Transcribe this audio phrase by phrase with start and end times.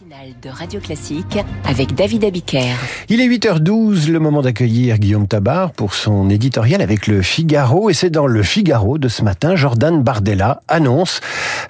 [0.00, 2.74] matinale de Radio Classique avec David Abiker.
[3.08, 7.88] Il est 8h12, le moment d'accueillir Guillaume Tabar pour son éditorial avec le Figaro.
[7.88, 11.20] Et c'est dans le Figaro de ce matin, Jordan Bardella annonce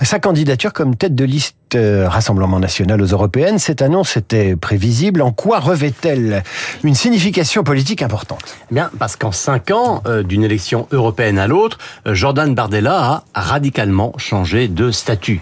[0.01, 3.59] sa candidature comme tête de liste euh, Rassemblement national aux européennes.
[3.59, 5.21] Cette annonce était prévisible.
[5.21, 6.45] En quoi revêt-elle
[6.85, 8.57] une signification politique importante?
[8.71, 13.25] Eh Bien, parce qu'en cinq ans, euh, d'une élection européenne à l'autre, euh, Jordan Bardella
[13.35, 15.41] a radicalement changé de statut.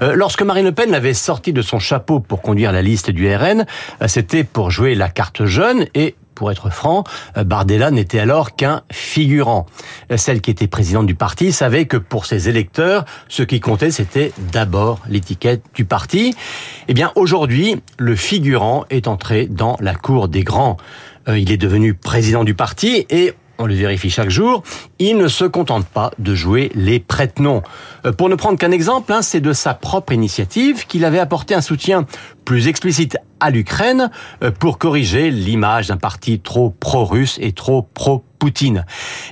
[0.00, 3.66] lorsque Marine Le Pen l'avait sorti de son chapeau pour conduire la liste du RN,
[4.06, 7.04] c'était pour jouer la carte jeune et pour être franc,
[7.36, 9.66] euh, Bardella n'était alors qu'un figurant.
[10.16, 14.32] Celle qui était présidente du parti savait que pour ses électeurs, ce qui comptait, c'était
[14.52, 16.34] d'abord l'étiquette du parti.
[16.88, 20.76] Eh bien, aujourd'hui, le figurant est entré dans la cour des grands.
[21.28, 24.62] Euh, il est devenu président du parti et on le vérifie chaque jour,
[24.98, 27.62] il ne se contente pas de jouer les prête-noms.
[28.06, 31.54] Euh, pour ne prendre qu'un exemple, hein, c'est de sa propre initiative qu'il avait apporté
[31.54, 32.06] un soutien
[32.44, 34.10] plus explicite à l'Ukraine
[34.42, 37.82] euh, pour corriger l'image d'un parti trop pro-russe et trop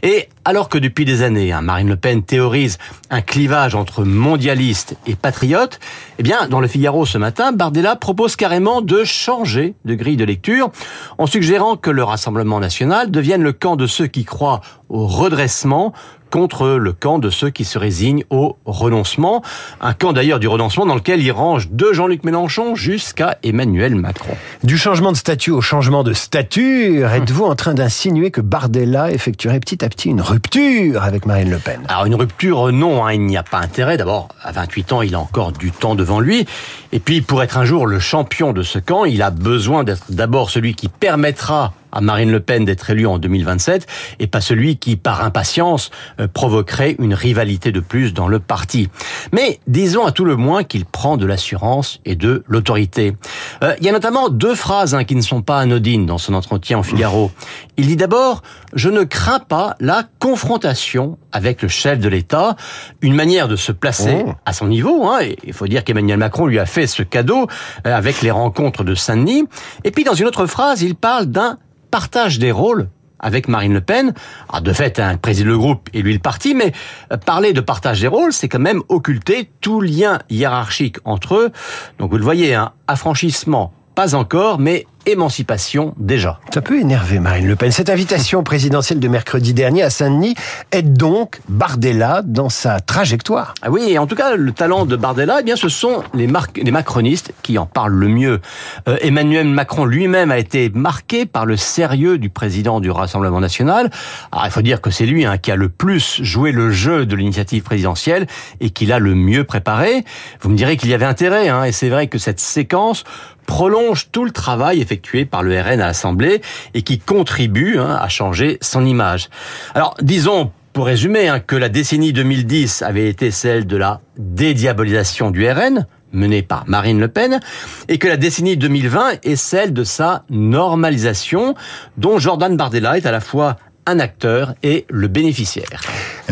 [0.02, 2.78] Et alors que depuis des années, hein, Marine Le Pen théorise
[3.10, 5.78] un clivage entre mondialistes et patriotes,
[6.18, 10.24] eh bien, dans le Figaro ce matin, Bardella propose carrément de changer de grille de
[10.24, 10.70] lecture
[11.18, 14.60] en suggérant que le Rassemblement national devienne le camp de ceux qui croient
[14.92, 15.92] au redressement
[16.32, 19.42] contre le camp de ceux qui se résignent au renoncement.
[19.82, 24.34] Un camp d'ailleurs du renoncement dans lequel il range de Jean-Luc Mélenchon jusqu'à Emmanuel Macron.
[24.64, 29.60] Du changement de statut au changement de statut, êtes-vous en train d'insinuer que Bardella effectuerait
[29.60, 31.82] petit à petit une rupture avec Marine Le Pen?
[31.88, 33.98] Alors une rupture, non, hein, il n'y a pas intérêt.
[33.98, 36.46] D'abord, à 28 ans, il a encore du temps devant lui.
[36.92, 40.04] Et puis, pour être un jour le champion de ce camp, il a besoin d'être
[40.10, 43.86] d'abord celui qui permettra à Marine Le Pen d'être élue en 2027
[44.18, 45.90] et pas celui qui, par impatience,
[46.20, 48.88] euh, provoquerait une rivalité de plus dans le parti.
[49.32, 53.14] Mais disons à tout le moins qu'il prend de l'assurance et de l'autorité.
[53.62, 56.34] Euh, il y a notamment deux phrases hein, qui ne sont pas anodines dans son
[56.34, 57.30] entretien au Figaro.
[57.76, 58.42] Il dit d'abord
[58.74, 62.56] «Je ne crains pas la confrontation avec le chef de l'État»,
[63.02, 64.32] une manière de se placer oh.
[64.44, 65.06] à son niveau.
[65.06, 67.46] Hein, il faut dire qu'Emmanuel Macron lui a fait ce cadeau
[67.86, 69.44] euh, avec les rencontres de Saint-Denis.
[69.84, 71.58] Et puis dans une autre phrase, il parle d'un
[71.92, 72.88] partage des rôles
[73.20, 74.14] avec Marine Le Pen.
[74.48, 76.72] Ah, de fait, un président le groupe et lui le parti, mais
[77.12, 81.52] euh, parler de partage des rôles, c'est quand même occulter tout lien hiérarchique entre eux.
[81.98, 86.40] Donc vous le voyez, un affranchissement, pas encore, mais émancipation déjà.
[86.52, 87.72] Ça peut énerver Marine Le Pen.
[87.72, 90.34] Cette invitation présidentielle de mercredi dernier à Saint-Denis
[90.70, 93.54] aide donc Bardella dans sa trajectoire.
[93.62, 96.28] Ah oui, et en tout cas, le talent de Bardella, eh bien, ce sont les,
[96.56, 98.40] les macronistes qui en parlent le mieux.
[98.88, 103.90] Euh, Emmanuel Macron lui-même a été marqué par le sérieux du président du Rassemblement national.
[104.30, 107.06] Alors, il faut dire que c'est lui hein, qui a le plus joué le jeu
[107.06, 108.26] de l'initiative présidentielle
[108.60, 110.04] et qui l'a le mieux préparé.
[110.40, 113.04] Vous me direz qu'il y avait intérêt, hein, et c'est vrai que cette séquence
[113.46, 116.40] prolonge tout le travail effectué par le RN à l'Assemblée
[116.74, 119.28] et qui contribue hein, à changer son image.
[119.74, 125.30] Alors, disons pour résumer, hein, que la décennie 2010 avait été celle de la dédiabolisation
[125.30, 127.40] du RN, menée par Marine Le Pen,
[127.88, 131.54] et que la décennie 2020 est celle de sa normalisation,
[131.98, 135.80] dont Jordan Bardella est à la fois un acteur et le bénéficiaire.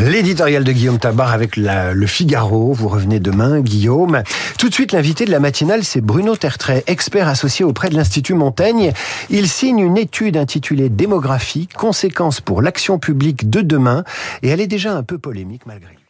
[0.03, 2.73] L'éditorial de Guillaume Tabar avec le Figaro.
[2.73, 4.23] Vous revenez demain, Guillaume.
[4.57, 8.33] Tout de suite, l'invité de la matinale, c'est Bruno Tertrais, expert associé auprès de l'Institut
[8.33, 8.93] Montaigne.
[9.29, 14.03] Il signe une étude intitulée Démographie, conséquences pour l'action publique de demain.
[14.41, 16.00] Et elle est déjà un peu polémique malgré